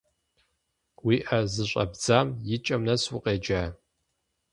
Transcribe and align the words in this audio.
Уи 1.05 1.15
ӏэ 1.25 1.39
зыщӏэбдзам 1.53 2.27
и 2.55 2.57
кӏэм 2.65 2.81
нэс 2.87 3.03
укъеджа? 3.15 3.61